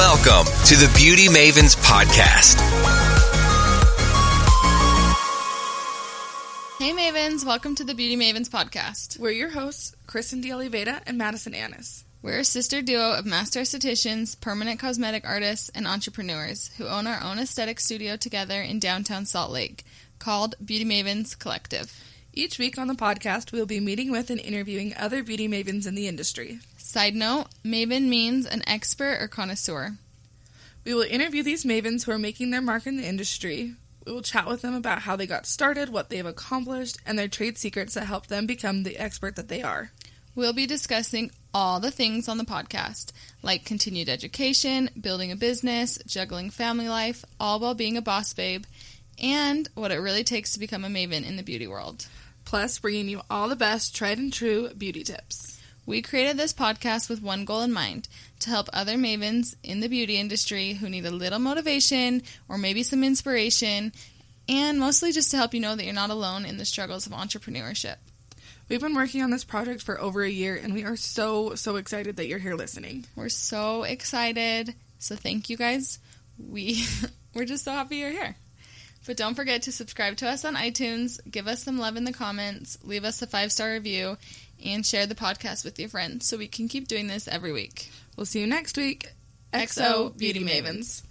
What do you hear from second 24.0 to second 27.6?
with and interviewing other beauty mavens in the industry. Side note